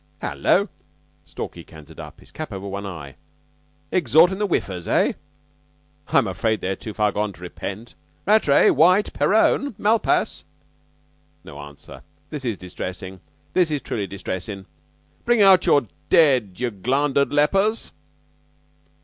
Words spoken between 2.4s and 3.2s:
over one eye.